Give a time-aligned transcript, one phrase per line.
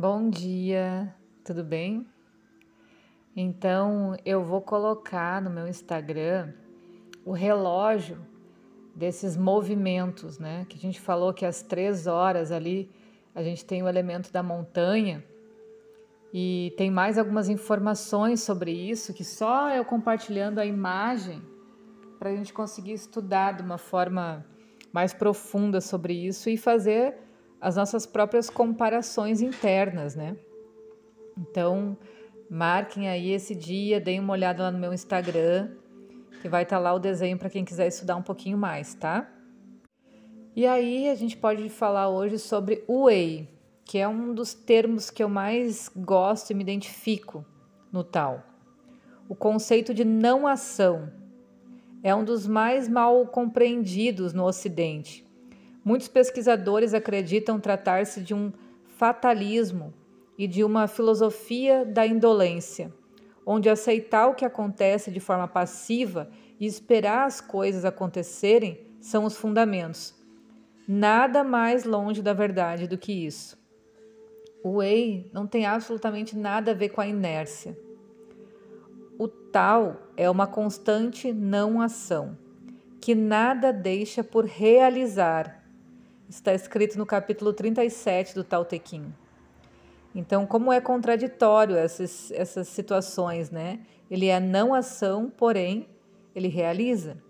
[0.00, 1.14] Bom dia,
[1.44, 2.06] tudo bem?
[3.36, 6.54] Então eu vou colocar no meu Instagram
[7.22, 8.16] o relógio
[8.96, 10.64] desses movimentos, né?
[10.70, 12.90] Que a gente falou que às três horas ali
[13.34, 15.22] a gente tem o elemento da montanha
[16.32, 21.42] e tem mais algumas informações sobre isso que só eu compartilhando a imagem
[22.18, 24.46] para a gente conseguir estudar de uma forma
[24.94, 27.28] mais profunda sobre isso e fazer
[27.60, 30.36] as nossas próprias comparações internas, né?
[31.36, 31.96] Então,
[32.48, 35.70] marquem aí esse dia, deem uma olhada lá no meu Instagram,
[36.40, 39.30] que vai estar tá lá o desenho para quem quiser estudar um pouquinho mais, tá?
[40.56, 43.48] E aí a gente pode falar hoje sobre Whey,
[43.84, 47.44] que é um dos termos que eu mais gosto e me identifico
[47.92, 48.42] no tal.
[49.28, 51.12] O conceito de não ação
[52.02, 55.24] é um dos mais mal compreendidos no Ocidente.
[55.84, 58.52] Muitos pesquisadores acreditam tratar-se de um
[58.96, 59.94] fatalismo
[60.36, 62.92] e de uma filosofia da indolência,
[63.44, 69.36] onde aceitar o que acontece de forma passiva e esperar as coisas acontecerem são os
[69.36, 70.14] fundamentos.
[70.86, 73.58] Nada mais longe da verdade do que isso.
[74.62, 77.78] O Whey não tem absolutamente nada a ver com a inércia.
[79.18, 82.36] O tal é uma constante não ação,
[83.00, 85.59] que nada deixa por realizar.
[86.30, 89.12] Está escrito no capítulo 37 do Tao Te Ching.
[90.14, 93.80] Então, como é contraditório essas, essas situações, né?
[94.08, 95.88] Ele é não ação, porém,
[96.32, 97.20] ele realiza.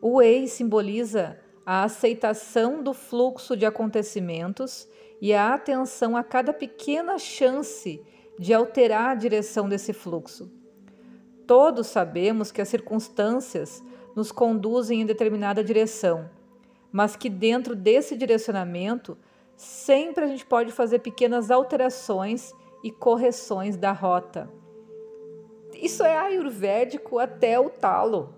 [0.00, 4.86] O Wei simboliza a aceitação do fluxo de acontecimentos
[5.20, 8.00] e a atenção a cada pequena chance
[8.38, 10.48] de alterar a direção desse fluxo.
[11.44, 13.82] Todos sabemos que as circunstâncias
[14.14, 16.30] nos conduzem em determinada direção,
[16.96, 19.18] mas que dentro desse direcionamento
[19.54, 24.48] sempre a gente pode fazer pequenas alterações e correções da rota.
[25.74, 28.34] Isso é ayurvédico até o talo.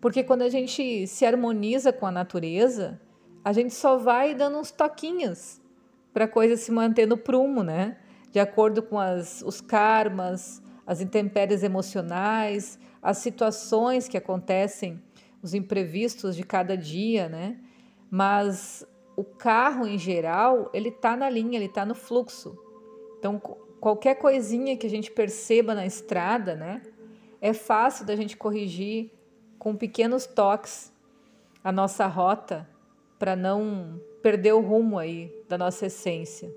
[0.00, 2.98] Porque quando a gente se harmoniza com a natureza,
[3.44, 5.60] a gente só vai dando uns toquinhos
[6.14, 7.98] para a coisa se manter no prumo, né?
[8.32, 15.02] De acordo com as, os karmas, as intempéries emocionais, as situações que acontecem,
[15.46, 17.60] os imprevistos de cada dia, né?
[18.10, 18.84] Mas
[19.16, 22.58] o carro em geral, ele tá na linha, ele tá no fluxo.
[23.16, 23.38] Então,
[23.80, 26.82] qualquer coisinha que a gente perceba na estrada, né?
[27.40, 29.12] É fácil da gente corrigir
[29.56, 30.92] com pequenos toques
[31.62, 32.68] a nossa rota
[33.16, 36.52] para não perder o rumo aí da nossa essência.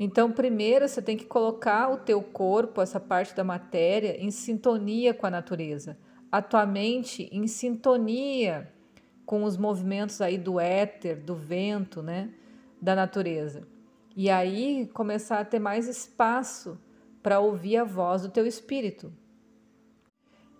[0.00, 5.14] Então, primeiro você tem que colocar o teu corpo, essa parte da matéria, em sintonia
[5.14, 5.96] com a natureza.
[6.30, 8.72] A tua mente em sintonia
[9.28, 12.30] com os movimentos aí do éter, do vento, né,
[12.80, 13.68] da natureza.
[14.16, 16.80] E aí começar a ter mais espaço
[17.22, 19.12] para ouvir a voz do teu espírito,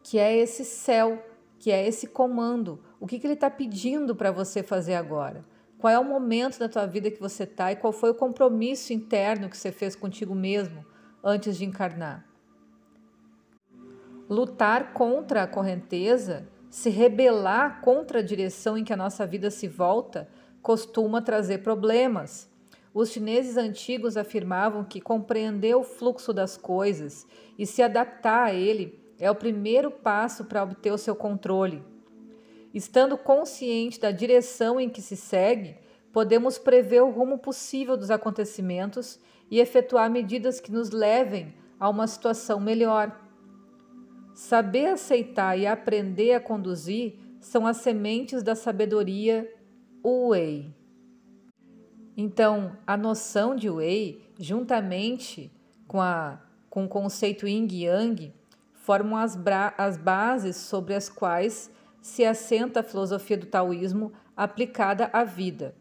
[0.02, 1.24] que é esse céu,
[1.58, 2.78] que é esse comando.
[3.00, 5.44] O que, que ele está pedindo para você fazer agora?
[5.78, 8.92] Qual é o momento da tua vida que você está e qual foi o compromisso
[8.92, 10.84] interno que você fez contigo mesmo
[11.24, 12.27] antes de encarnar?
[14.28, 19.66] Lutar contra a correnteza, se rebelar contra a direção em que a nossa vida se
[19.66, 20.28] volta,
[20.60, 22.50] costuma trazer problemas.
[22.92, 27.26] Os chineses antigos afirmavam que compreender o fluxo das coisas
[27.58, 31.82] e se adaptar a ele é o primeiro passo para obter o seu controle.
[32.72, 35.76] Estando consciente da direção em que se segue,
[36.12, 39.18] podemos prever o rumo possível dos acontecimentos
[39.50, 43.27] e efetuar medidas que nos levem a uma situação melhor.
[44.38, 49.52] Saber aceitar e aprender a conduzir são as sementes da sabedoria
[50.00, 50.72] Wei.
[52.16, 55.50] Então, a noção de Wei, juntamente
[55.88, 56.40] com, a,
[56.70, 58.32] com o conceito Yin Yang,
[58.74, 59.36] formam as,
[59.76, 61.68] as bases sobre as quais
[62.00, 65.74] se assenta a filosofia do taoísmo aplicada à vida.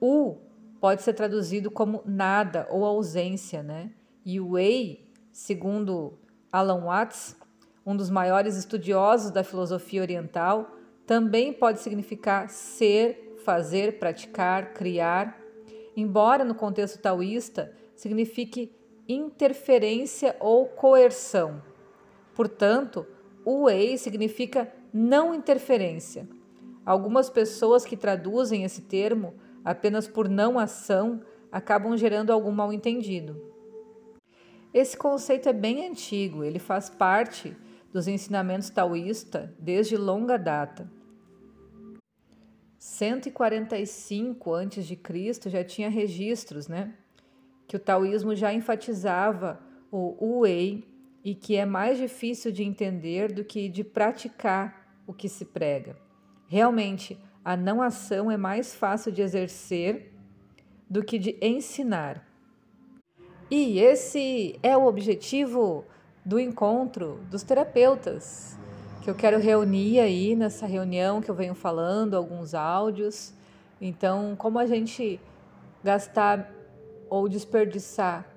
[0.00, 0.38] U
[0.80, 3.92] pode ser traduzido como nada ou ausência, né?
[4.24, 6.18] E Wei, segundo
[6.56, 7.36] Alan Watts,
[7.84, 10.70] um dos maiores estudiosos da filosofia oriental,
[11.06, 15.38] também pode significar ser, fazer, praticar, criar,
[15.94, 18.74] embora no contexto taoísta signifique
[19.06, 21.62] interferência ou coerção.
[22.34, 23.06] Portanto,
[23.46, 26.26] Wei significa não interferência.
[26.86, 31.20] Algumas pessoas que traduzem esse termo apenas por não ação
[31.52, 33.55] acabam gerando algum mal entendido.
[34.72, 37.56] Esse conceito é bem antigo, ele faz parte
[37.92, 40.90] dos ensinamentos taoístas desde longa data.
[42.78, 45.50] 145 a.C.
[45.50, 46.94] já tinha registros, né?
[47.66, 49.60] Que o taoísmo já enfatizava
[49.90, 50.84] o Wei
[51.24, 55.96] e que é mais difícil de entender do que de praticar o que se prega.
[56.46, 60.12] Realmente, a não ação é mais fácil de exercer
[60.88, 62.24] do que de ensinar.
[63.50, 65.84] E esse é o objetivo
[66.24, 68.58] do encontro dos terapeutas,
[69.02, 73.32] que eu quero reunir aí nessa reunião que eu venho falando, alguns áudios.
[73.80, 75.20] Então, como a gente
[75.84, 76.52] gastar
[77.08, 78.28] ou desperdiçar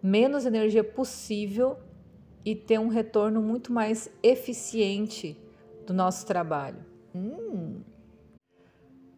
[0.00, 1.76] menos energia possível
[2.44, 5.36] e ter um retorno muito mais eficiente
[5.84, 6.78] do nosso trabalho.
[7.12, 7.80] Hum.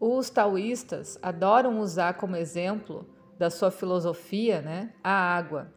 [0.01, 3.05] Os taoístas adoram usar como exemplo
[3.39, 5.73] da sua filosofia né, a água.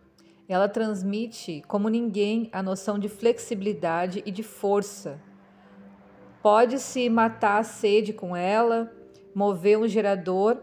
[0.48, 5.22] Ela transmite como ninguém a noção de flexibilidade e de força.
[6.42, 8.92] Pode-se matar a sede com ela,
[9.34, 10.62] mover um gerador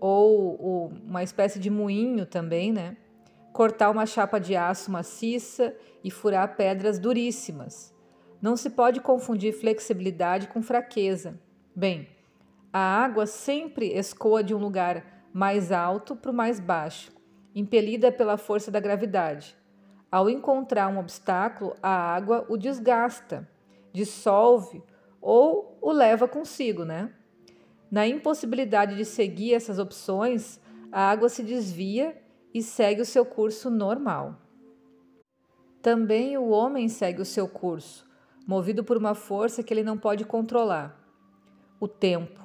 [0.00, 2.96] ou, ou uma espécie de moinho também, né?
[3.52, 7.94] cortar uma chapa de aço maciça e furar pedras duríssimas.
[8.40, 11.38] Não se pode confundir flexibilidade com fraqueza.
[11.76, 12.08] Bem,
[12.72, 17.12] a água sempre escoa de um lugar mais alto para o mais baixo,
[17.54, 19.56] impelida pela força da gravidade.
[20.10, 23.48] Ao encontrar um obstáculo, a água o desgasta,
[23.92, 24.82] dissolve
[25.20, 27.14] ou o leva consigo, né?
[27.90, 32.20] Na impossibilidade de seguir essas opções, a água se desvia
[32.52, 34.38] e segue o seu curso normal.
[35.80, 38.08] Também o homem segue o seu curso,
[38.46, 40.98] movido por uma força que ele não pode controlar:
[41.80, 42.40] o tempo.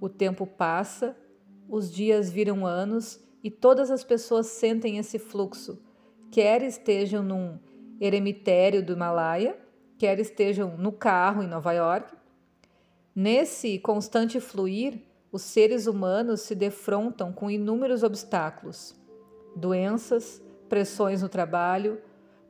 [0.00, 1.16] O tempo passa,
[1.68, 5.80] os dias viram anos e todas as pessoas sentem esse fluxo,
[6.30, 7.58] quer estejam num
[8.00, 9.58] eremitério do Himalaia,
[9.98, 12.14] quer estejam no carro em Nova York.
[13.14, 18.98] Nesse constante fluir, os seres humanos se defrontam com inúmeros obstáculos
[19.58, 22.00] doenças, pressões no trabalho,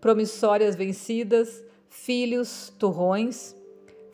[0.01, 3.57] promissórias vencidas, filhos, turrões,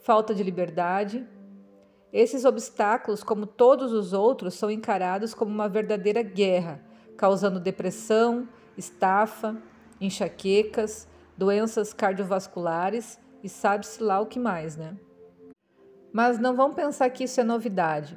[0.02, 1.26] falta de liberdade.
[2.14, 6.80] Esses obstáculos, como todos os outros, são encarados como uma verdadeira guerra,
[7.16, 9.60] causando depressão, estafa,
[10.00, 14.96] enxaquecas, doenças cardiovasculares e sabe-se lá o que mais, né?
[16.12, 18.16] Mas não vão pensar que isso é novidade.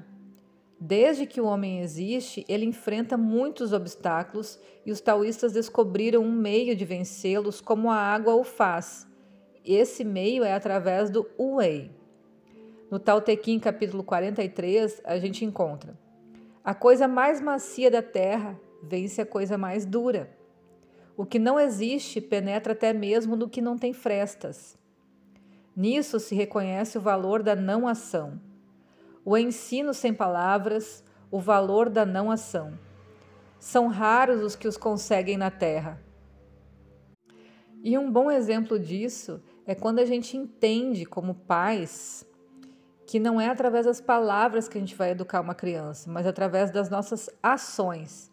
[0.79, 6.75] Desde que o homem existe, ele enfrenta muitos obstáculos e os taoístas descobriram um meio
[6.75, 9.07] de vencê-los como a água o faz.
[9.65, 11.97] Esse meio é através do Wei.
[12.89, 15.97] No Tao Te Ching, capítulo 43, a gente encontra:
[16.63, 20.29] A coisa mais macia da terra vence a coisa mais dura.
[21.15, 24.77] O que não existe penetra até mesmo no que não tem frestas.
[25.75, 28.39] Nisso se reconhece o valor da não ação
[29.29, 32.79] o ensino sem palavras, o valor da não ação.
[33.59, 36.01] São raros os que os conseguem na Terra.
[37.83, 42.25] E um bom exemplo disso é quando a gente entende, como pais,
[43.07, 46.69] que não é através das palavras que a gente vai educar uma criança, mas através
[46.71, 48.29] das nossas ações.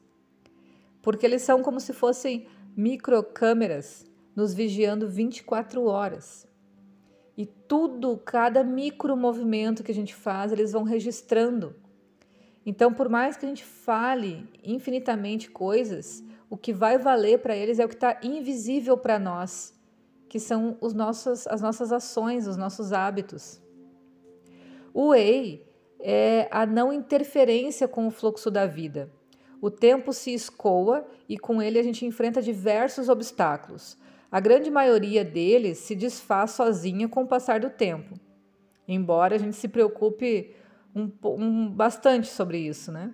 [1.01, 4.05] Porque eles são como se fossem microcâmeras
[4.35, 6.45] nos vigiando 24 horas.
[7.37, 11.77] E tudo, cada micro movimento que a gente faz, eles vão registrando.
[12.67, 17.79] Então, por mais que a gente fale infinitamente coisas, o que vai valer para eles
[17.79, 19.73] é o que está invisível para nós,
[20.29, 23.63] que são os nossos, as nossas ações, os nossos hábitos.
[24.95, 25.67] O EI
[25.99, 29.11] é a não interferência com o fluxo da vida.
[29.61, 33.99] O tempo se escoa e com ele a gente enfrenta diversos obstáculos.
[34.31, 38.15] A grande maioria deles se desfaz sozinha com o passar do tempo,
[38.87, 40.55] embora a gente se preocupe
[40.95, 43.13] um, um, bastante sobre isso, né?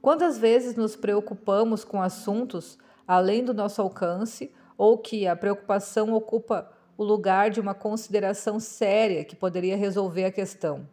[0.00, 6.70] Quantas vezes nos preocupamos com assuntos além do nosso alcance ou que a preocupação ocupa
[6.96, 10.88] o lugar de uma consideração séria que poderia resolver a questão?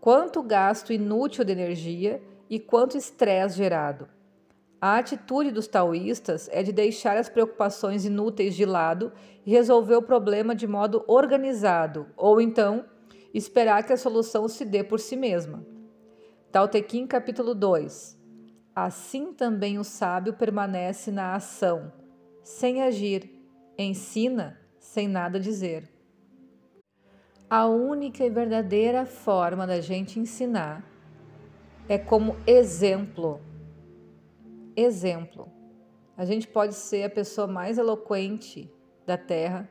[0.00, 4.08] Quanto gasto inútil de energia e quanto estresse gerado?
[4.80, 9.12] A atitude dos taoístas é de deixar as preocupações inúteis de lado
[9.44, 12.84] e resolver o problema de modo organizado, ou então
[13.34, 15.66] esperar que a solução se dê por si mesma.
[16.52, 18.16] Tao Te Ching, capítulo 2.
[18.74, 21.92] Assim também o sábio permanece na ação,
[22.42, 23.28] sem agir,
[23.76, 24.57] ensina
[24.88, 25.86] sem nada dizer.
[27.50, 30.84] A única e verdadeira forma da gente ensinar
[31.88, 33.40] é como exemplo
[34.74, 35.50] exemplo.
[36.16, 38.72] A gente pode ser a pessoa mais eloquente
[39.04, 39.68] da Terra,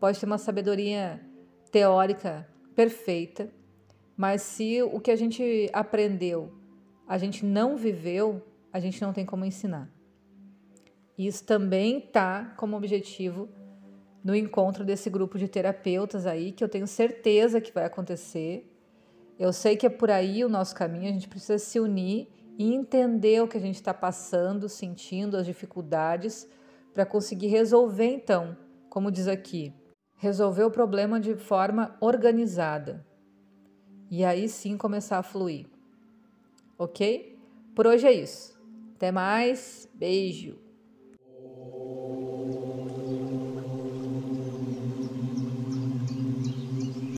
[0.00, 1.20] pode ter uma sabedoria
[1.70, 3.52] teórica perfeita,
[4.18, 6.50] Mas se o que a gente aprendeu,
[7.06, 8.42] a gente não viveu,
[8.72, 9.90] a gente não tem como ensinar.
[11.18, 13.46] Isso também está como objetivo
[14.26, 18.68] no encontro desse grupo de terapeutas aí, que eu tenho certeza que vai acontecer.
[19.38, 22.26] Eu sei que é por aí o nosso caminho, a gente precisa se unir
[22.58, 26.48] e entender o que a gente está passando, sentindo, as dificuldades,
[26.92, 28.56] para conseguir resolver, então,
[28.90, 29.72] como diz aqui,
[30.16, 33.06] resolver o problema de forma organizada.
[34.10, 35.66] E aí sim começar a fluir.
[36.76, 37.38] Ok?
[37.76, 38.60] Por hoje é isso.
[38.96, 39.88] Até mais.
[39.94, 40.65] Beijo.